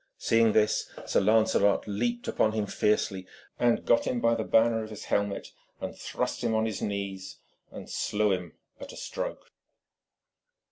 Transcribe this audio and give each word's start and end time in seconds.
Seeing 0.17 0.53
this, 0.53 0.89
Sir 1.05 1.19
Lancelot 1.19 1.85
leaped 1.87 2.27
upon 2.27 2.53
him 2.53 2.65
fiercely, 2.65 3.27
and 3.59 3.85
got 3.85 4.05
him 4.07 4.19
by 4.19 4.33
the 4.33 4.43
banner 4.43 4.81
of 4.83 4.89
his 4.89 5.03
helmet, 5.03 5.51
and 5.79 5.95
thrust 5.95 6.43
him 6.43 6.55
on 6.55 6.65
his 6.65 6.81
knees, 6.81 7.37
and 7.69 7.87
slew 7.87 8.31
him 8.31 8.53
at 8.79 8.91
a 8.91 8.97
stroke. 8.97 9.51